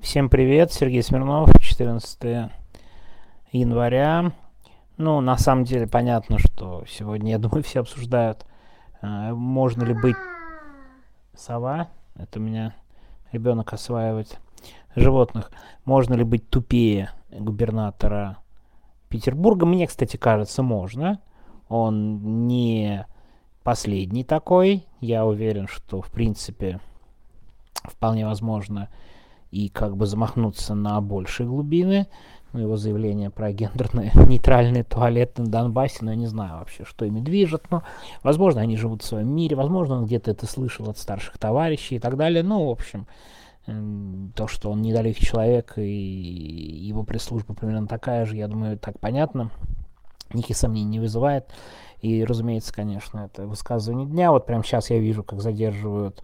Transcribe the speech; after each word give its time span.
Всем 0.00 0.28
привет, 0.28 0.72
Сергей 0.72 1.02
Смирнов, 1.02 1.50
14 1.60 2.50
января. 3.52 4.32
Ну, 4.96 5.20
на 5.20 5.36
самом 5.36 5.64
деле, 5.64 5.86
понятно, 5.86 6.38
что 6.38 6.84
сегодня, 6.88 7.32
я 7.32 7.38
думаю, 7.38 7.62
все 7.64 7.80
обсуждают, 7.80 8.46
э, 9.02 9.32
можно 9.32 9.84
ли 9.84 9.94
быть 9.94 10.16
сова, 11.34 11.88
это 12.14 12.38
у 12.38 12.42
меня 12.42 12.74
ребенок 13.32 13.72
осваивает 13.72 14.38
животных, 14.94 15.50
можно 15.84 16.14
ли 16.14 16.24
быть 16.24 16.48
тупее 16.48 17.10
губернатора 17.30 18.38
Петербурга. 19.08 19.66
Мне, 19.66 19.86
кстати, 19.86 20.16
кажется, 20.16 20.62
можно. 20.62 21.20
Он 21.68 22.46
не 22.46 23.06
последний 23.62 24.24
такой. 24.24 24.86
Я 25.00 25.26
уверен, 25.26 25.68
что, 25.68 26.00
в 26.00 26.10
принципе, 26.10 26.80
вполне 27.90 28.26
возможно 28.26 28.88
и 29.50 29.68
как 29.68 29.96
бы 29.96 30.06
замахнуться 30.06 30.74
на 30.74 31.00
большие 31.00 31.48
глубины. 31.48 32.06
Ну, 32.52 32.60
его 32.60 32.76
заявление 32.76 33.30
про 33.30 33.52
гендерные 33.52 34.12
нейтральные 34.28 34.84
туалеты 34.84 35.42
на 35.42 35.48
Донбассе, 35.48 35.98
но 36.02 36.12
я 36.12 36.16
не 36.16 36.26
знаю 36.26 36.58
вообще, 36.58 36.84
что 36.84 37.04
ими 37.04 37.20
движет. 37.20 37.64
Но, 37.70 37.82
возможно, 38.22 38.60
они 38.60 38.76
живут 38.76 39.02
в 39.02 39.06
своем 39.06 39.28
мире, 39.34 39.56
возможно, 39.56 39.96
он 39.96 40.06
где-то 40.06 40.30
это 40.30 40.46
слышал 40.46 40.88
от 40.88 40.98
старших 40.98 41.38
товарищей 41.38 41.96
и 41.96 41.98
так 41.98 42.16
далее. 42.16 42.42
Ну, 42.42 42.66
в 42.66 42.70
общем, 42.70 43.06
то, 43.66 44.46
что 44.46 44.70
он 44.70 44.80
недалекий 44.80 45.26
человек 45.26 45.74
и 45.76 45.90
его 45.90 47.02
пресс-служба 47.02 47.54
примерно 47.54 47.88
такая 47.88 48.24
же, 48.24 48.36
я 48.36 48.46
думаю, 48.46 48.78
так 48.78 49.00
понятно. 49.00 49.50
Никаких 50.32 50.56
сомнений 50.56 50.90
не 50.90 51.00
вызывает. 51.00 51.46
И, 52.00 52.24
разумеется, 52.24 52.72
конечно, 52.72 53.28
это 53.30 53.46
высказывание 53.46 54.06
дня. 54.06 54.30
Вот 54.30 54.46
прямо 54.46 54.62
сейчас 54.62 54.90
я 54.90 54.98
вижу, 54.98 55.24
как 55.24 55.40
задерживают 55.40 56.22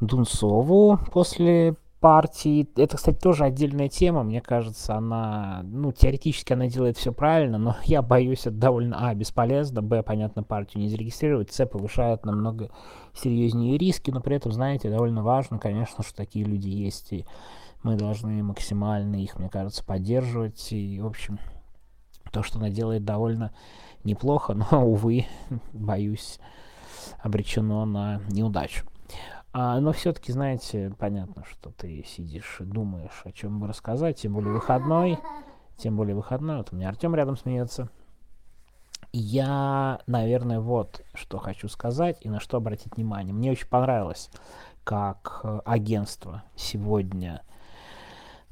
Дунцову 0.00 0.98
после 1.12 1.76
партии. 2.00 2.68
Это, 2.76 2.96
кстати, 2.96 3.18
тоже 3.18 3.44
отдельная 3.44 3.88
тема. 3.88 4.22
Мне 4.22 4.40
кажется, 4.40 4.94
она, 4.94 5.62
ну, 5.64 5.92
теоретически 5.92 6.52
она 6.52 6.68
делает 6.68 6.96
все 6.96 7.12
правильно, 7.12 7.58
но 7.58 7.76
я 7.84 8.02
боюсь, 8.02 8.40
это 8.40 8.52
довольно, 8.52 9.08
а, 9.08 9.14
бесполезно, 9.14 9.82
б, 9.82 10.02
понятно, 10.02 10.42
партию 10.42 10.82
не 10.82 10.88
зарегистрировать, 10.88 11.52
с, 11.52 11.66
повышает 11.66 12.24
намного 12.24 12.70
серьезнее 13.14 13.78
риски, 13.78 14.10
но 14.10 14.20
при 14.20 14.36
этом, 14.36 14.52
знаете, 14.52 14.90
довольно 14.90 15.22
важно, 15.22 15.58
конечно, 15.58 16.04
что 16.04 16.14
такие 16.14 16.44
люди 16.44 16.68
есть, 16.68 17.12
и 17.12 17.24
мы 17.82 17.96
должны 17.96 18.42
максимально 18.42 19.16
их, 19.16 19.38
мне 19.38 19.48
кажется, 19.48 19.84
поддерживать, 19.84 20.72
и, 20.72 21.00
в 21.00 21.06
общем, 21.06 21.38
то, 22.30 22.42
что 22.42 22.58
она 22.58 22.68
делает, 22.68 23.04
довольно 23.04 23.52
неплохо, 24.04 24.54
но, 24.70 24.86
увы, 24.86 25.26
боюсь, 25.72 26.38
обречено 27.22 27.84
на 27.84 28.20
неудачу. 28.28 28.84
А, 29.58 29.80
но 29.80 29.92
все-таки, 29.92 30.32
знаете, 30.32 30.92
понятно, 30.98 31.42
что 31.46 31.70
ты 31.70 32.04
сидишь 32.06 32.58
и 32.60 32.64
думаешь, 32.64 33.22
о 33.24 33.32
чем 33.32 33.58
бы 33.58 33.66
рассказать, 33.66 34.20
тем 34.20 34.34
более 34.34 34.52
выходной, 34.52 35.18
тем 35.78 35.96
более 35.96 36.14
выходной. 36.14 36.58
Вот 36.58 36.74
у 36.74 36.76
меня 36.76 36.90
Артем 36.90 37.14
рядом 37.14 37.38
смеется. 37.38 37.88
Я, 39.12 40.02
наверное, 40.06 40.60
вот 40.60 41.00
что 41.14 41.38
хочу 41.38 41.68
сказать 41.68 42.18
и 42.20 42.28
на 42.28 42.38
что 42.38 42.58
обратить 42.58 42.96
внимание. 42.96 43.32
Мне 43.32 43.50
очень 43.50 43.68
понравилось, 43.68 44.28
как 44.84 45.40
э, 45.42 45.60
агентство 45.64 46.44
сегодня 46.54 47.40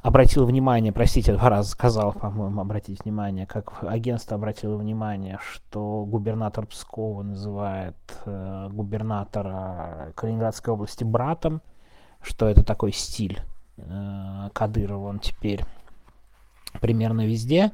обратил 0.05 0.45
внимание, 0.45 0.93
простите, 0.93 1.33
два 1.33 1.49
раза 1.49 1.71
сказал, 1.71 2.13
по-моему, 2.13 2.61
обратить 2.61 3.03
внимание, 3.05 3.47
как 3.47 3.83
агентство 3.83 4.37
обратило 4.37 4.77
внимание, 4.77 5.39
что 5.51 6.05
губернатор 6.05 6.67
Пскова 6.67 7.23
называет 7.23 7.97
э, 8.27 8.69
губернатора 8.71 10.13
Калининградской 10.15 10.75
области 10.75 11.05
братом, 11.05 11.63
что 12.21 12.47
это 12.47 12.63
такой 12.63 12.93
стиль 12.93 13.41
э, 13.79 14.51
Кадырова, 14.53 15.09
он 15.09 15.21
теперь 15.21 15.65
примерно 16.83 17.27
везде. 17.27 17.73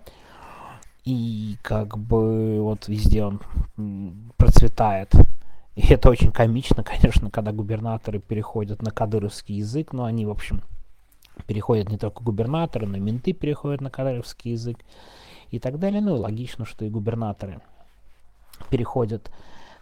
И 1.05 1.57
как 1.63 1.99
бы 1.99 2.61
вот 2.61 2.87
везде 2.87 3.25
он 3.25 3.41
процветает. 4.37 5.13
И 5.75 5.93
это 5.93 6.09
очень 6.09 6.31
комично, 6.31 6.85
конечно, 6.85 7.29
когда 7.29 7.51
губернаторы 7.51 8.21
переходят 8.21 8.83
на 8.83 8.93
кадыровский 8.93 9.57
язык, 9.57 9.93
но 9.93 10.05
они, 10.05 10.27
в 10.27 10.31
общем, 10.31 10.63
переходят 11.47 11.89
не 11.89 11.99
только 11.99 12.23
губернаторы, 12.23 12.87
но 12.87 12.97
и 12.97 13.01
менты 13.01 13.33
переходят 13.33 13.81
на 13.81 13.91
кадровский 13.91 14.53
язык 14.53 14.79
и 15.51 15.59
так 15.59 15.79
далее. 15.79 16.01
Ну, 16.01 16.17
логично, 16.17 16.65
что 16.65 16.85
и 16.85 16.91
губернаторы 16.91 17.61
переходят 18.69 19.31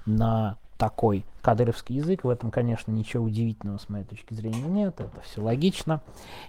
на 0.06 0.56
такой 0.78 1.24
кадыровский 1.42 1.96
язык. 1.96 2.24
В 2.24 2.28
этом, 2.28 2.50
конечно, 2.50 2.92
ничего 2.92 3.24
удивительного 3.24 3.78
с 3.78 3.88
моей 3.88 4.04
точки 4.04 4.32
зрения 4.32 4.62
нет. 4.62 5.00
Это 5.00 5.20
все 5.22 5.42
логично. 5.42 6.00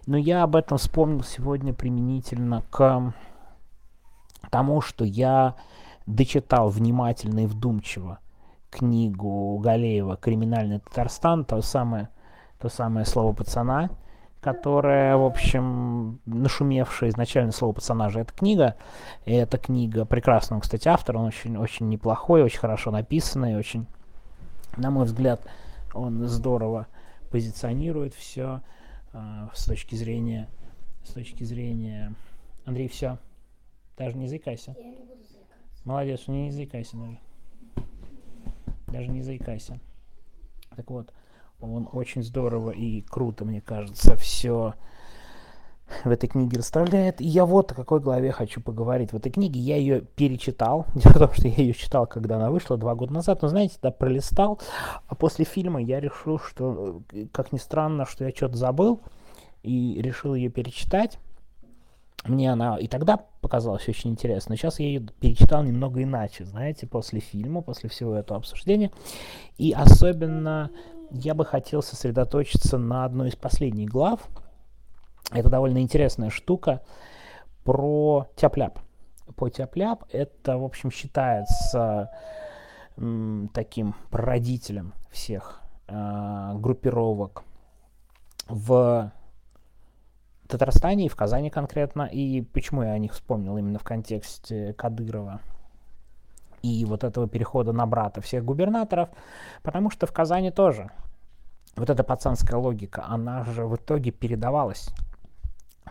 Но 0.06 0.18
я 0.18 0.44
об 0.44 0.56
этом 0.56 0.78
вспомнил 0.78 1.24
сегодня 1.24 1.74
применительно 1.74 2.64
к 2.70 3.14
тому, 4.52 4.82
что 4.82 5.04
я 5.04 5.56
дочитал 6.06 6.70
внимательно 6.70 7.42
и 7.42 7.46
вдумчиво 7.48 8.20
книгу 8.70 9.58
Галеева 9.58 10.16
«Криминальный 10.16 10.80
Татарстан», 10.80 11.44
то 11.44 11.62
самое, 11.62 12.10
то 12.60 12.70
самое 12.70 13.06
слово 13.06 13.34
пацана, 13.34 13.90
которая, 14.42 15.18
в 15.18 15.26
общем, 15.26 16.20
нашумевшая 16.26 17.10
изначально 17.10 17.52
слово 17.52 17.74
персонажа. 17.74 18.22
Это 18.22 18.34
книга, 18.34 18.76
и 19.26 19.34
эта 19.34 19.58
книга 19.58 20.06
прекрасного, 20.06 20.62
кстати, 20.62 20.88
автора, 20.88 21.18
он 21.18 21.26
очень, 21.26 21.58
очень 21.58 21.90
неплохой, 21.90 22.42
очень 22.42 22.60
хорошо 22.60 22.92
написанный, 22.92 23.58
очень, 23.58 23.86
на 24.78 24.92
мой 24.92 25.06
взгляд, 25.06 25.42
он 25.94 26.26
здорово 26.28 26.88
позиционирует 27.32 28.14
все 28.14 28.62
э, 29.14 29.48
с 29.54 29.66
точки 29.66 29.96
зрения, 29.96 30.48
с 31.04 31.12
точки 31.12 31.44
зрения, 31.44 32.14
Андрей, 32.66 32.88
все, 32.88 33.18
даже 33.98 34.16
не 34.18 34.28
заикайся. 34.28 34.76
Я 34.78 34.86
не 34.86 34.96
буду 34.96 35.24
заикаться. 35.24 35.84
Молодец, 35.84 36.28
не, 36.28 36.46
не 36.46 36.52
заикайся 36.52 36.98
даже. 36.98 37.20
Даже 38.88 39.08
не 39.10 39.22
заикайся. 39.22 39.80
Так 40.76 40.90
вот, 40.90 41.14
он 41.62 41.90
очень 41.92 42.24
здорово 42.24 42.72
и 42.72 43.02
круто, 43.02 43.46
мне 43.46 43.62
кажется, 43.62 44.16
все 44.16 44.74
в 46.04 46.10
этой 46.10 46.28
книге 46.28 46.60
расставляет. 46.60 47.20
И 47.22 47.26
я 47.26 47.46
вот 47.46 47.72
о 47.72 47.76
какой 47.76 48.00
главе 48.00 48.32
хочу 48.32 48.62
поговорить. 48.62 49.12
В 49.12 49.18
этой 49.18 49.32
книге 49.32 49.60
я 49.60 49.76
ее 49.76 50.02
перечитал. 50.02 50.86
Дело 50.96 51.14
в 51.14 51.18
том, 51.18 51.34
что 51.34 51.48
я 51.48 51.56
ее 51.56 51.74
читал, 51.74 52.08
когда 52.08 52.36
она 52.38 52.52
вышла, 52.52 52.78
два 52.78 52.96
года 52.96 53.14
назад. 53.14 53.42
Но, 53.42 53.48
знаете, 53.48 53.78
да, 53.82 53.92
пролистал. 53.92 54.60
А 55.08 55.16
после 55.16 55.46
фильма 55.46 55.82
я 55.82 56.00
решил, 56.00 56.40
что, 56.40 57.02
как 57.32 57.52
ни 57.52 57.58
странно, 57.58 58.06
что 58.06 58.26
я 58.26 58.32
что-то 58.32 58.58
забыл. 58.58 59.02
И 59.64 60.02
решил 60.02 60.36
ее 60.36 60.50
перечитать. 60.50 61.20
Мне 62.26 62.52
она 62.52 62.78
и 62.78 62.88
тогда 62.88 63.18
показалась 63.42 63.88
очень 63.88 64.12
интересной. 64.12 64.58
Сейчас 64.58 64.80
я 64.80 64.88
ее 64.88 65.00
перечитал 65.00 65.64
немного 65.64 66.04
иначе, 66.04 66.44
знаете, 66.44 66.86
после 66.86 67.22
фильма, 67.22 67.62
после 67.62 67.90
всего 67.90 68.14
этого 68.14 68.40
обсуждения. 68.40 68.92
И 69.58 69.72
особенно 69.72 70.70
я 71.12 71.34
бы 71.34 71.46
хотел 71.46 71.82
сосредоточиться 71.82 72.78
на 72.78 73.06
одной 73.06 73.30
из 73.30 73.36
последних 73.36 73.90
глав. 73.90 74.22
Это 75.32 75.50
довольно 75.50 75.80
интересная 75.80 76.30
штука 76.30 76.82
про 77.64 78.28
тяп-ляп. 78.36 78.80
По 79.36 79.50
тяп-ляп 79.50 80.06
это, 80.12 80.58
в 80.58 80.64
общем, 80.64 80.92
считается 80.92 82.10
м, 82.98 83.50
таким 83.54 83.96
прародителем 84.10 84.94
всех 85.12 85.62
э, 85.88 86.52
группировок 86.56 87.44
в 88.48 89.12
Татарстане 90.48 91.06
и 91.06 91.10
в 91.10 91.16
Казани 91.16 91.50
конкретно. 91.52 92.04
И 92.04 92.42
почему 92.42 92.84
я 92.84 92.92
о 92.92 92.98
них 92.98 93.14
вспомнил 93.14 93.58
именно 93.58 93.78
в 93.78 93.84
контексте 93.84 94.74
Кадырова 94.74 95.42
и 96.62 96.86
вот 96.86 97.04
этого 97.04 97.28
перехода 97.28 97.74
на 97.74 97.86
брата 97.86 98.22
всех 98.22 98.46
губернаторов, 98.46 99.10
потому 99.64 99.90
что 99.90 100.08
в 100.08 100.14
Казани 100.14 100.52
тоже 100.52 100.90
вот 101.76 101.90
эта 101.90 102.04
пацанская 102.04 102.60
логика, 102.60 103.06
она 103.08 103.44
же 103.44 103.66
в 103.66 103.76
итоге 103.76 104.12
передавалась 104.12 104.90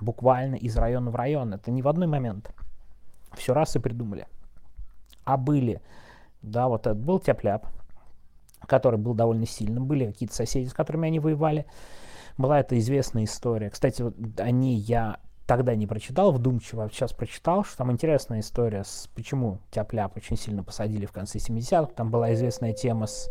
буквально 0.00 0.56
из 0.56 0.76
района 0.76 1.10
в 1.10 1.16
район. 1.16 1.54
Это 1.54 1.70
не 1.70 1.82
в 1.82 1.88
одной 1.88 2.06
момент. 2.06 2.50
Все 3.32 3.54
раз 3.54 3.76
и 3.76 3.78
придумали. 3.78 4.26
А 5.24 5.36
были, 5.36 5.82
да, 6.42 6.68
вот 6.68 6.86
этот 6.86 6.98
был 6.98 7.18
тяп 7.18 7.42
который 8.66 8.98
был 8.98 9.14
довольно 9.14 9.46
сильным. 9.46 9.86
Были 9.86 10.06
какие-то 10.06 10.34
соседи, 10.34 10.68
с 10.68 10.74
которыми 10.74 11.08
они 11.08 11.20
воевали. 11.20 11.66
Была 12.36 12.60
эта 12.60 12.78
известная 12.78 13.24
история. 13.24 13.70
Кстати, 13.70 14.02
вот 14.02 14.14
они 14.38 14.74
я 14.74 15.20
тогда 15.48 15.74
не 15.74 15.86
прочитал 15.86 16.30
вдумчиво, 16.30 16.84
а 16.84 16.90
сейчас 16.90 17.14
прочитал, 17.14 17.64
что 17.64 17.78
там 17.78 17.90
интересная 17.90 18.40
история, 18.40 18.84
с, 18.84 19.08
почему 19.14 19.60
тяп 19.70 19.94
очень 20.14 20.36
сильно 20.36 20.62
посадили 20.62 21.06
в 21.06 21.12
конце 21.12 21.38
70-х. 21.38 21.94
Там 21.94 22.10
была 22.10 22.34
известная 22.34 22.74
тема 22.74 23.06
с, 23.06 23.30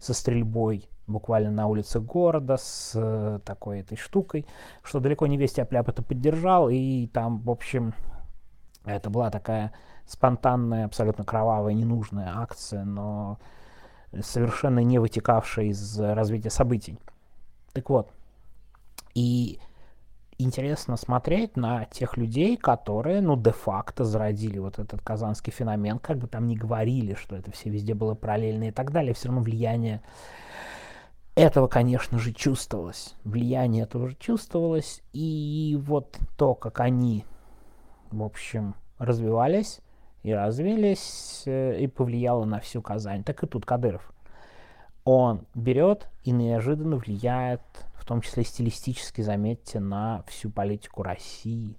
со 0.00 0.12
стрельбой 0.12 0.88
буквально 1.06 1.52
на 1.52 1.68
улице 1.68 2.00
города 2.00 2.56
с 2.56 2.92
э, 2.96 3.38
такой 3.44 3.78
этой 3.78 3.96
штукой, 3.96 4.44
что 4.82 4.98
далеко 4.98 5.28
не 5.28 5.36
весь 5.36 5.52
тяп 5.52 5.72
это 5.72 6.02
поддержал, 6.02 6.68
и 6.68 7.06
там, 7.06 7.38
в 7.38 7.50
общем, 7.50 7.94
это 8.84 9.08
была 9.08 9.30
такая 9.30 9.72
спонтанная, 10.04 10.86
абсолютно 10.86 11.24
кровавая, 11.24 11.74
ненужная 11.74 12.32
акция, 12.38 12.84
но 12.84 13.38
совершенно 14.20 14.80
не 14.80 14.98
вытекавшая 14.98 15.66
из 15.66 16.00
развития 16.00 16.50
событий. 16.50 16.98
Так 17.72 17.88
вот, 17.88 18.10
и 19.14 19.60
интересно 20.38 20.96
смотреть 20.96 21.56
на 21.56 21.84
тех 21.86 22.16
людей, 22.16 22.56
которые, 22.56 23.20
ну, 23.20 23.36
де-факто 23.36 24.04
зародили 24.04 24.58
вот 24.58 24.78
этот 24.78 25.00
казанский 25.02 25.52
феномен, 25.52 25.98
как 25.98 26.18
бы 26.18 26.26
там 26.26 26.46
ни 26.46 26.56
говорили, 26.56 27.14
что 27.14 27.36
это 27.36 27.50
все 27.52 27.70
везде 27.70 27.94
было 27.94 28.14
параллельно 28.14 28.68
и 28.68 28.70
так 28.70 28.92
далее, 28.92 29.14
все 29.14 29.28
равно 29.28 29.42
влияние 29.42 30.02
этого, 31.34 31.66
конечно 31.66 32.18
же, 32.18 32.32
чувствовалось. 32.32 33.14
Влияние 33.24 33.84
этого 33.84 34.08
же 34.08 34.16
чувствовалось, 34.16 35.02
и 35.12 35.78
вот 35.80 36.18
то, 36.36 36.54
как 36.54 36.80
они, 36.80 37.24
в 38.10 38.22
общем, 38.22 38.74
развивались 38.98 39.80
и 40.22 40.32
развились, 40.32 41.42
э, 41.46 41.80
и 41.80 41.86
повлияло 41.86 42.44
на 42.44 42.60
всю 42.60 42.82
Казань. 42.82 43.24
Так 43.24 43.42
и 43.42 43.46
тут 43.46 43.64
Кадыров. 43.64 44.12
Он 45.04 45.46
берет 45.54 46.08
и 46.22 46.30
неожиданно 46.30 46.96
влияет 46.96 47.62
в 48.02 48.04
том 48.04 48.20
числе 48.20 48.42
стилистически, 48.42 49.20
заметьте, 49.20 49.78
на 49.78 50.24
всю 50.26 50.50
политику 50.50 51.04
России. 51.04 51.78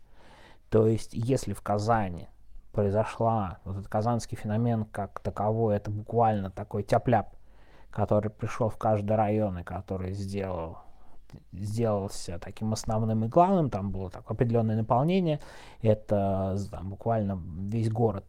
То 0.69 0.87
есть, 0.87 1.09
если 1.11 1.51
в 1.51 1.61
Казани 1.61 2.29
произошла 2.71 3.59
вот 3.65 3.75
этот 3.75 3.89
казанский 3.89 4.37
феномен 4.37 4.85
как 4.85 5.19
таковой, 5.19 5.75
это 5.75 5.91
буквально 5.91 6.49
такой 6.49 6.83
тяп-ляп, 6.83 7.35
который 7.89 8.31
пришел 8.31 8.69
в 8.69 8.77
каждый 8.77 9.17
район 9.17 9.59
и 9.59 9.63
который 9.63 10.13
сделал 10.13 10.77
сделался 11.51 12.39
таким 12.39 12.71
основным 12.71 13.25
и 13.25 13.27
главным, 13.27 13.69
там 13.69 13.91
было 13.91 14.09
такое 14.09 14.35
определенное 14.35 14.77
наполнение, 14.77 15.41
это 15.81 16.55
там, 16.71 16.91
буквально 16.91 17.41
весь 17.57 17.89
город 17.89 18.23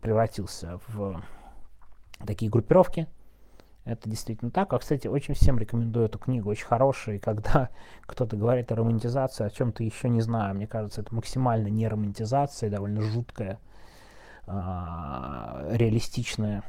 превратился 0.00 0.80
в 0.88 1.22
такие 2.26 2.50
группировки, 2.50 3.06
это 3.92 4.08
действительно 4.08 4.50
так. 4.50 4.72
А, 4.72 4.78
кстати, 4.78 5.06
очень 5.06 5.34
всем 5.34 5.58
рекомендую 5.58 6.06
эту 6.06 6.18
книгу. 6.18 6.50
Очень 6.50 6.66
хорошая. 6.66 7.16
И 7.16 7.18
когда 7.18 7.70
кто-то 8.02 8.36
говорит 8.36 8.70
о 8.72 8.76
романтизации, 8.76 9.44
о 9.44 9.50
чем-то 9.50 9.82
еще 9.82 10.08
не 10.08 10.20
знаю, 10.20 10.54
мне 10.54 10.66
кажется, 10.66 11.00
это 11.02 11.14
максимально 11.14 11.68
не 11.68 11.86
романтизация, 11.88 12.70
довольно 12.70 13.02
жуткая, 13.02 13.58
а, 14.46 15.66
реалистичная 15.70 16.62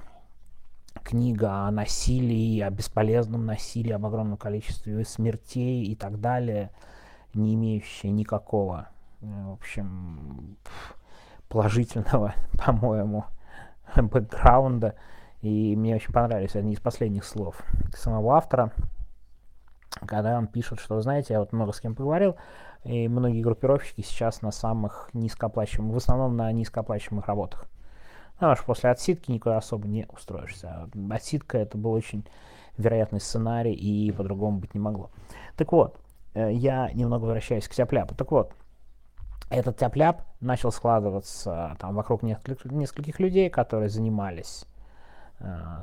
книга 1.03 1.67
о 1.67 1.71
насилии, 1.71 2.59
о 2.61 2.69
бесполезном 2.69 3.45
насилии, 3.45 3.91
об 3.91 4.05
огромном 4.05 4.37
количестве 4.37 5.03
смертей 5.05 5.83
и 5.85 5.95
так 5.95 6.19
далее, 6.19 6.71
не 7.33 7.55
имеющая 7.55 8.11
никакого, 8.11 8.89
э, 9.21 9.25
в 9.25 9.53
общем, 9.53 10.57
положительного, 11.49 12.35
по-моему, 12.65 13.25
бэкграунда. 13.95 14.95
И 15.41 15.75
мне 15.75 15.95
очень 15.95 16.13
понравились 16.13 16.55
одни 16.55 16.73
из 16.73 16.79
последних 16.79 17.25
слов 17.25 17.61
самого 17.95 18.35
автора, 18.35 18.71
когда 20.05 20.37
он 20.37 20.47
пишет, 20.47 20.79
что, 20.79 21.01
знаете, 21.01 21.33
я 21.33 21.39
вот 21.39 21.51
много 21.51 21.71
с 21.71 21.81
кем 21.81 21.95
поговорил, 21.95 22.35
и 22.83 23.07
многие 23.07 23.41
группировщики 23.41 24.01
сейчас 24.01 24.41
на 24.41 24.51
самых 24.51 25.09
низкооплачиваемых, 25.13 25.95
в 25.95 25.97
основном 25.97 26.37
на 26.37 26.51
низкооплачиваемых 26.51 27.27
работах. 27.27 27.65
Потому 28.35 28.55
что 28.55 28.65
после 28.65 28.89
отсидки 28.91 29.31
никуда 29.31 29.57
особо 29.57 29.87
не 29.87 30.07
устроишься. 30.09 30.89
Отсидка 31.11 31.57
это 31.57 31.77
был 31.77 31.91
очень 31.91 32.25
вероятный 32.77 33.19
сценарий, 33.19 33.73
и 33.73 34.11
по-другому 34.11 34.59
быть 34.59 34.73
не 34.73 34.79
могло. 34.79 35.11
Так 35.57 35.71
вот, 35.71 35.99
э, 36.33 36.51
я 36.53 36.89
немного 36.91 37.23
возвращаюсь 37.23 37.67
к 37.67 37.73
тяпляпу. 37.73 38.15
Так 38.15 38.31
вот, 38.31 38.53
этот 39.49 39.77
тяпляп 39.77 40.23
начал 40.39 40.71
складываться 40.71 41.75
там 41.79 41.93
вокруг 41.95 42.23
нескольких, 42.23 42.71
нескольких 42.71 43.19
людей, 43.19 43.49
которые 43.49 43.89
занимались 43.89 44.65
Э, 44.65 44.70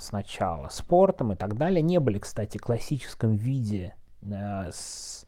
сначала 0.00 0.68
спортом 0.68 1.32
и 1.32 1.36
так 1.36 1.56
далее, 1.56 1.82
не 1.82 1.98
были, 1.98 2.18
кстати, 2.18 2.58
в 2.58 2.62
классическом 2.62 3.34
виде 3.34 3.94
э, 4.22 4.70
с 4.70 5.26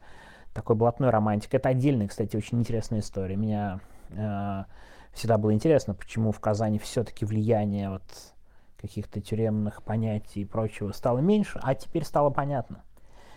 такой 0.53 0.75
блатной 0.75 1.09
романтикой. 1.09 1.59
Это 1.59 1.69
отдельная, 1.69 2.07
кстати, 2.07 2.35
очень 2.35 2.59
интересная 2.59 2.99
история. 2.99 3.35
Меня 3.35 3.79
э, 4.09 4.63
всегда 5.13 5.37
было 5.37 5.53
интересно, 5.53 5.93
почему 5.93 6.31
в 6.31 6.39
Казани 6.39 6.79
все-таки 6.79 7.25
влияние 7.25 7.89
вот 7.89 8.03
каких-то 8.77 9.21
тюремных 9.21 9.83
понятий 9.83 10.41
и 10.41 10.45
прочего 10.45 10.91
стало 10.91 11.19
меньше, 11.19 11.59
а 11.61 11.75
теперь 11.75 12.03
стало 12.03 12.29
понятно. 12.29 12.83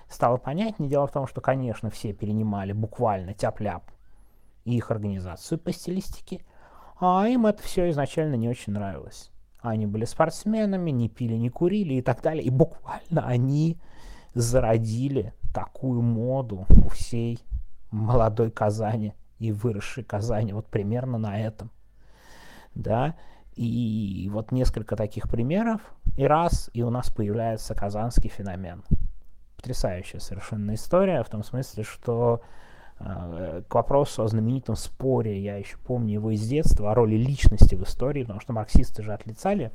Стало 0.08 0.37
понятнее. 0.37 0.88
Дело 0.88 1.06
в 1.06 1.12
том, 1.12 1.26
что, 1.26 1.41
конечно, 1.41 1.91
все 1.91 2.12
перенимали 2.12 2.73
буквально 2.73 3.35
тяп-ляп 3.35 3.91
их 4.64 4.91
организацию 4.91 5.58
по 5.58 5.73
стилистике, 5.73 6.44
а 6.99 7.26
им 7.26 7.46
это 7.46 7.62
все 7.62 7.91
изначально 7.91 8.37
не 8.37 8.49
очень 8.49 8.73
нравилось 8.73 9.33
они 9.70 9.87
были 9.87 10.05
спортсменами, 10.05 10.90
не 10.90 11.08
пили, 11.08 11.34
не 11.34 11.50
курили 11.50 11.94
и 11.94 12.02
так 12.02 12.22
далее. 12.22 12.44
И 12.44 12.50
буквально 12.50 13.26
они 13.26 13.78
зародили 14.34 15.32
такую 15.55 16.02
моду 16.02 16.66
у 16.69 16.88
всей 16.88 17.38
молодой 17.90 18.50
Казани 18.50 19.14
и 19.38 19.52
выросшей 19.52 20.05
Казани. 20.05 20.52
Вот 20.52 20.66
примерно 20.66 21.19
на 21.19 21.40
этом. 21.40 21.70
Да, 22.75 23.14
и 23.55 24.28
вот 24.32 24.50
несколько 24.50 24.96
таких 24.96 25.28
примеров, 25.28 25.81
и 26.17 26.25
раз, 26.26 26.70
и 26.72 26.82
у 26.82 26.90
нас 26.90 27.08
появляется 27.10 27.75
казанский 27.75 28.28
феномен. 28.28 28.82
Потрясающая 29.56 30.19
совершенно 30.19 30.75
история, 30.75 31.22
в 31.22 31.28
том 31.28 31.44
смысле, 31.44 31.84
что 31.84 32.43
к 32.99 33.75
вопросу 33.75 34.23
о 34.23 34.29
знаменитом 34.29 34.76
споре, 34.76 35.41
я 35.41 35.56
еще 35.56 35.76
помню 35.79 36.14
его 36.14 36.31
из 36.31 36.46
детства, 36.46 36.93
о 36.93 36.94
роли 36.94 37.17
личности 37.17 37.75
в 37.75 37.82
истории, 37.82 38.23
потому 38.23 38.41
что 38.41 38.52
марксисты 38.52 39.02
же 39.02 39.12
отлицали 39.12 39.73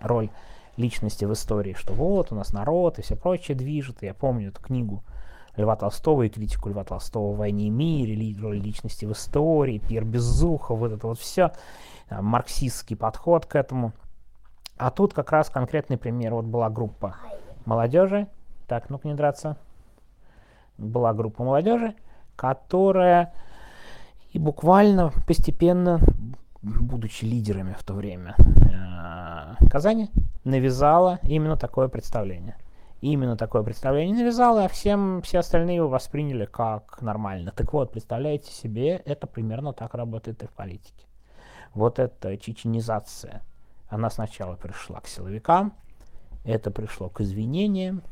роль 0.00 0.30
личности 0.76 1.24
в 1.24 1.32
истории, 1.32 1.74
что 1.74 1.92
вот 1.92 2.32
у 2.32 2.34
нас 2.34 2.52
народ 2.52 2.98
и 2.98 3.02
все 3.02 3.16
прочее 3.16 3.56
движет. 3.56 4.02
Я 4.02 4.14
помню 4.14 4.48
эту 4.48 4.62
книгу 4.62 5.04
Льва 5.56 5.76
Толстого 5.76 6.22
и 6.22 6.28
критику 6.28 6.70
Льва 6.70 6.84
Толстого 6.84 7.32
в 7.32 7.38
«Войне 7.38 7.66
и 7.66 7.70
мире», 7.70 8.36
роль 8.40 8.58
личности 8.58 9.04
в 9.04 9.12
истории, 9.12 9.78
Пьер 9.78 10.04
Безухов, 10.04 10.78
вот 10.78 10.92
это 10.92 11.06
вот 11.06 11.18
все, 11.18 11.52
э, 12.08 12.20
марксистский 12.20 12.96
подход 12.96 13.46
к 13.46 13.56
этому. 13.56 13.92
А 14.76 14.90
тут 14.90 15.12
как 15.12 15.30
раз 15.30 15.50
конкретный 15.50 15.98
пример. 15.98 16.34
Вот 16.34 16.46
была 16.46 16.70
группа 16.70 17.16
молодежи. 17.66 18.28
Так, 18.66 18.88
ну-ка 18.88 19.08
не 19.08 19.14
драться. 19.14 19.58
Была 20.78 21.12
группа 21.12 21.44
молодежи, 21.44 21.94
которая 22.36 23.32
и 24.32 24.38
буквально 24.38 25.12
постепенно, 25.26 26.00
будучи 26.62 27.24
лидерами 27.24 27.74
в 27.78 27.84
то 27.84 27.94
время 27.94 28.36
э, 28.38 29.66
Казани, 29.68 30.10
навязала 30.44 31.18
именно 31.22 31.56
такое 31.56 31.88
представление. 31.88 32.56
Именно 33.00 33.36
такое 33.36 33.62
представление 33.62 34.16
навязала, 34.18 34.66
а 34.66 34.68
всем, 34.68 35.22
все 35.22 35.38
остальные 35.38 35.76
его 35.76 35.88
восприняли 35.88 36.44
как 36.44 37.00
нормально. 37.00 37.50
Так 37.50 37.72
вот, 37.72 37.92
представляете 37.92 38.52
себе, 38.52 38.96
это 39.06 39.26
примерно 39.26 39.72
так 39.72 39.94
работает 39.94 40.42
и 40.42 40.46
в 40.46 40.50
политике. 40.50 41.06
Вот 41.72 41.98
эта 41.98 42.36
чеченизация, 42.36 43.42
она 43.88 44.10
сначала 44.10 44.56
пришла 44.56 45.00
к 45.00 45.06
силовикам, 45.06 45.72
это 46.44 46.70
пришло 46.70 47.08
к 47.08 47.22
извинениям, 47.22 48.02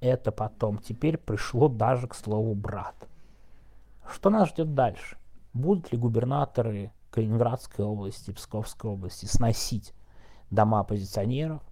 это 0.00 0.32
потом 0.32 0.78
теперь 0.78 1.18
пришло 1.18 1.68
даже 1.68 2.06
к 2.06 2.14
слову 2.14 2.54
брат. 2.54 3.07
Что 4.10 4.30
нас 4.30 4.48
ждет 4.48 4.74
дальше? 4.74 5.18
Будут 5.52 5.92
ли 5.92 5.98
губернаторы 5.98 6.92
Калининградской 7.10 7.84
области, 7.84 8.30
Псковской 8.30 8.90
области 8.90 9.26
сносить 9.26 9.92
дома 10.50 10.80
оппозиционеров? 10.80 11.62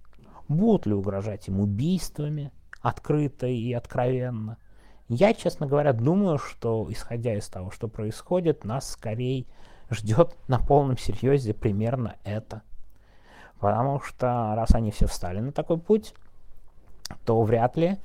Будут 0.47 0.87
ли 0.87 0.93
угрожать 0.93 1.49
им 1.49 1.61
убийствами 1.61 2.53
открыто 2.83 3.47
и 3.47 3.73
откровенно? 3.73 4.59
Я, 5.09 5.35
честно 5.35 5.67
говоря, 5.67 5.93
думаю, 5.93 6.39
что, 6.39 6.87
исходя 6.91 7.35
из 7.35 7.49
того, 7.49 7.71
что 7.71 7.89
происходит, 7.89 8.65
нас 8.65 8.91
скорее 8.91 9.47
ждет 9.89 10.37
на 10.47 10.59
полном 10.59 10.99
серьезе 10.99 11.55
примерно 11.55 12.17
это. 12.25 12.63
Потому 13.61 14.01
что 14.01 14.53
раз 14.55 14.75
они 14.75 14.91
все 14.91 15.07
встали 15.07 15.41
на 15.41 15.53
такой 15.53 15.79
путь, 15.79 16.13
то 17.25 17.41
вряд 17.43 17.77
ли 17.77 17.97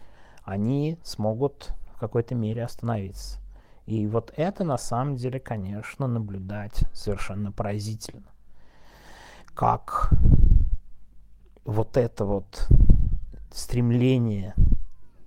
они 0.44 0.98
смогут 1.04 1.72
в 1.94 2.00
какой-то 2.00 2.34
мере 2.34 2.64
остановиться. 2.64 3.41
И 3.92 4.08
вот 4.08 4.32
это 4.38 4.64
на 4.64 4.78
самом 4.78 5.18
деле, 5.18 5.38
конечно, 5.42 6.08
наблюдать 6.08 6.86
совершенно 6.94 7.52
поразительно. 7.52 8.32
Как 9.54 10.12
вот 11.66 11.98
это 11.98 12.24
вот 12.24 12.70
стремление, 13.52 14.54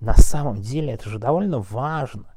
на 0.00 0.14
самом 0.14 0.62
деле 0.62 0.94
это 0.94 1.11
же 1.11 1.18
довольно 1.18 1.59
важно. 1.59 2.35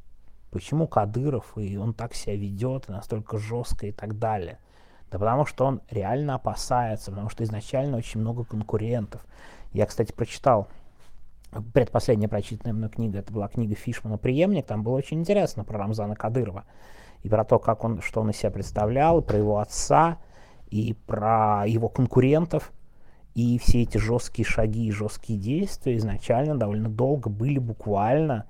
Почему 0.51 0.85
Кадыров 0.85 1.57
и 1.57 1.77
он 1.77 1.93
так 1.93 2.13
себя 2.13 2.35
ведет, 2.35 2.89
и 2.89 2.91
настолько 2.91 3.37
жестко 3.37 3.87
и 3.87 3.93
так 3.93 4.19
далее. 4.19 4.59
Да 5.09 5.19
потому 5.19 5.45
что 5.45 5.65
он 5.65 5.81
реально 5.89 6.35
опасается, 6.35 7.11
потому 7.11 7.29
что 7.29 7.45
изначально 7.45 7.95
очень 7.95 8.19
много 8.19 8.43
конкурентов. 8.43 9.25
Я, 9.71 9.85
кстати, 9.85 10.11
прочитал 10.11 10.67
предпоследняя 11.73 12.29
прочитанная 12.29 12.73
мной 12.73 12.89
книга, 12.89 13.19
это 13.19 13.31
была 13.31 13.47
книга 13.47 13.75
Фишмана 13.75 14.17
«Приемник», 14.17 14.65
там 14.65 14.83
было 14.83 14.95
очень 14.95 15.19
интересно 15.19 15.63
про 15.63 15.77
Рамзана 15.77 16.15
Кадырова, 16.15 16.65
и 17.23 17.29
про 17.29 17.43
то, 17.43 17.59
как 17.59 17.83
он, 17.83 18.01
что 18.01 18.21
он 18.21 18.29
из 18.29 18.37
себя 18.37 18.51
представлял, 18.51 19.19
и 19.19 19.23
про 19.23 19.37
его 19.37 19.59
отца, 19.59 20.17
и 20.69 20.95
про 21.05 21.65
его 21.65 21.89
конкурентов, 21.89 22.71
и 23.33 23.57
все 23.59 23.83
эти 23.83 23.97
жесткие 23.97 24.45
шаги 24.45 24.87
и 24.87 24.91
жесткие 24.91 25.39
действия 25.39 25.95
изначально 25.97 26.57
довольно 26.57 26.89
долго 26.89 27.29
были 27.29 27.59
буквально 27.59 28.45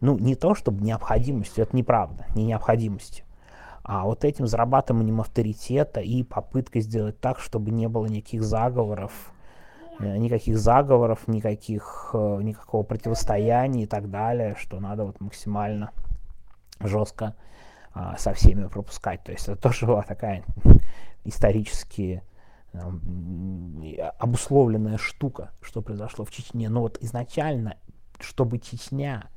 ну, 0.00 0.18
не 0.18 0.34
то 0.34 0.54
чтобы 0.54 0.84
необходимостью, 0.84 1.64
это 1.64 1.76
неправда, 1.76 2.26
не 2.34 2.44
необходимостью, 2.44 3.24
а 3.82 4.04
вот 4.04 4.24
этим 4.24 4.46
зарабатыванием 4.46 5.20
авторитета 5.20 6.00
и 6.00 6.22
попыткой 6.22 6.82
сделать 6.82 7.20
так, 7.20 7.40
чтобы 7.40 7.70
не 7.70 7.88
было 7.88 8.06
никаких 8.06 8.42
заговоров, 8.42 9.32
никаких 10.00 10.58
заговоров, 10.58 11.26
никаких, 11.26 12.10
э, 12.14 12.40
никакого 12.42 12.82
противостояния 12.82 13.84
и 13.84 13.86
так 13.86 14.10
далее, 14.10 14.54
что 14.58 14.80
надо 14.80 15.04
вот 15.04 15.20
максимально 15.20 15.90
жестко 16.80 17.34
а, 17.94 18.16
со 18.16 18.32
всеми 18.32 18.68
пропускать. 18.68 19.24
То 19.24 19.32
есть 19.32 19.48
это 19.48 19.56
тоже 19.62 19.86
была 19.86 20.02
такая 20.02 20.44
исторически 21.24 22.22
обусловленная 24.18 24.98
штука, 24.98 25.50
что 25.60 25.82
произошло 25.82 26.24
в 26.24 26.30
Чечне. 26.30 26.68
Но 26.68 26.82
вот 26.82 26.98
изначально, 27.00 27.76
чтобы 28.20 28.58
Чечня 28.58 29.28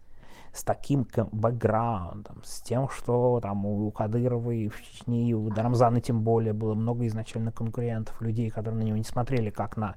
с 0.54 0.64
таким 0.64 1.08
бэкграундом, 1.32 2.42
с 2.44 2.62
тем, 2.62 2.90
что 2.90 3.40
там 3.42 3.66
у 3.66 3.90
Кадырова 3.90 4.52
и 4.52 4.68
в 4.68 4.82
Чечне, 4.82 5.30
и 5.30 5.34
у 5.34 5.50
Рамзана 5.50 6.02
тем 6.02 6.22
более 6.22 6.54
было 6.54 6.74
много 6.74 7.08
изначально 7.08 7.52
конкурентов, 7.52 8.22
людей, 8.22 8.50
которые 8.50 8.80
на 8.80 8.86
него 8.86 8.98
не 8.98 9.04
смотрели 9.04 9.50
как 9.50 9.78
на 9.78 9.96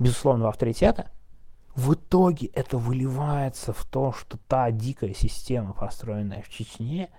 безусловного 0.00 0.50
авторитета, 0.50 1.10
в 1.76 1.94
итоге 1.94 2.48
это 2.48 2.78
выливается 2.78 3.72
в 3.72 3.84
то, 3.84 4.12
что 4.12 4.38
та 4.48 4.72
дикая 4.72 5.14
система, 5.14 5.72
построенная 5.72 6.42
в 6.42 6.48
Чечне, 6.48 7.10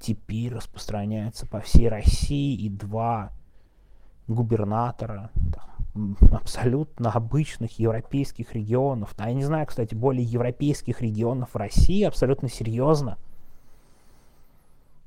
теперь 0.00 0.52
распространяется 0.52 1.46
по 1.46 1.60
всей 1.60 1.88
России, 1.88 2.56
и 2.56 2.68
два 2.68 3.30
губернатора 4.26 5.30
там, 5.52 6.16
абсолютно 6.32 7.10
обычных 7.10 7.78
европейских 7.78 8.54
регионов, 8.54 9.14
да, 9.16 9.26
я 9.26 9.34
не 9.34 9.44
знаю, 9.44 9.66
кстати, 9.66 9.94
более 9.94 10.24
европейских 10.24 11.00
регионов 11.02 11.54
России, 11.54 12.02
абсолютно 12.02 12.48
серьезно, 12.48 13.18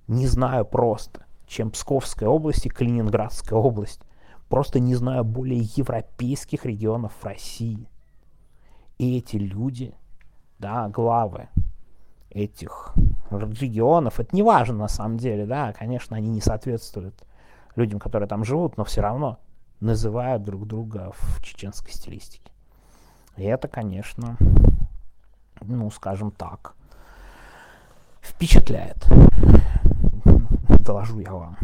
не 0.07 0.27
знаю 0.27 0.65
просто, 0.65 1.25
чем 1.47 1.71
Псковская 1.71 2.29
область 2.29 2.65
и 2.65 2.69
Калининградская 2.69 3.57
область. 3.57 4.01
Просто 4.53 4.79
не 4.79 4.93
знаю 4.93 5.24
более 5.24 5.62
европейских 5.62 6.63
регионов 6.63 7.12
России. 7.24 7.89
И 9.00 9.17
эти 9.17 9.38
люди, 9.38 9.95
да, 10.60 10.89
главы 10.89 11.48
этих 12.29 12.93
регионов, 13.31 14.19
это 14.19 14.36
не 14.36 14.43
важно 14.43 14.75
на 14.75 14.88
самом 14.88 15.17
деле, 15.17 15.48
да, 15.48 15.74
конечно, 15.74 16.15
они 16.15 16.29
не 16.29 16.39
соответствуют 16.39 17.15
людям, 17.75 18.00
которые 18.00 18.29
там 18.29 18.43
живут, 18.45 18.77
но 18.77 18.83
все 18.83 19.01
равно 19.01 19.39
называют 19.79 20.43
друг 20.43 20.67
друга 20.67 21.13
в 21.15 21.41
чеченской 21.41 21.91
стилистике. 21.91 22.51
И 23.38 23.43
это, 23.45 23.67
конечно, 23.67 24.38
ну, 25.62 25.89
скажем 25.89 26.29
так, 26.29 26.75
впечатляет. 28.22 29.03
Доложу 30.86 31.22
я 31.22 31.33
вам. 31.33 31.57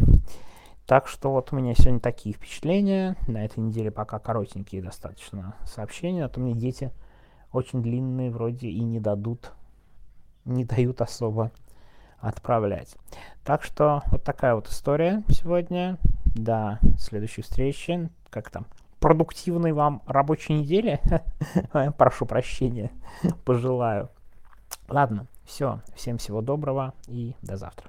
Так 0.90 1.06
что 1.06 1.30
вот 1.30 1.52
у 1.52 1.56
меня 1.56 1.72
сегодня 1.76 2.00
такие 2.00 2.34
впечатления. 2.34 3.14
На 3.28 3.44
этой 3.44 3.60
неделе 3.60 3.92
пока 3.92 4.18
коротенькие 4.18 4.82
достаточно 4.82 5.54
сообщения, 5.64 6.24
а 6.24 6.28
то 6.28 6.40
мне 6.40 6.52
дети 6.52 6.90
очень 7.52 7.80
длинные 7.80 8.32
вроде 8.32 8.66
и 8.66 8.80
не 8.80 8.98
дадут, 8.98 9.52
не 10.44 10.64
дают 10.64 11.00
особо 11.00 11.52
отправлять. 12.18 12.96
Так 13.44 13.62
что 13.62 14.02
вот 14.06 14.24
такая 14.24 14.56
вот 14.56 14.66
история 14.66 15.22
сегодня. 15.28 15.96
До 16.24 16.80
следующей 16.98 17.42
встречи. 17.42 18.10
Как 18.28 18.50
там? 18.50 18.66
Продуктивной 18.98 19.70
вам 19.70 20.02
рабочей 20.06 20.54
недели. 20.54 21.00
Прошу 21.98 22.26
прощения. 22.26 22.90
Пожелаю. 23.44 24.08
Ладно, 24.88 25.28
все. 25.44 25.82
Всем 25.94 26.18
всего 26.18 26.40
доброго 26.40 26.94
и 27.06 27.36
до 27.42 27.56
завтра. 27.56 27.88